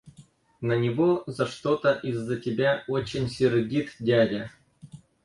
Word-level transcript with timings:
На 0.61 0.73
него 0.75 1.23
за 1.27 1.45
что-то 1.45 1.91
из-за 1.93 2.37
тебя 2.39 2.83
очень 2.87 3.29
сердит 3.29 3.91
дядя. 3.99 4.49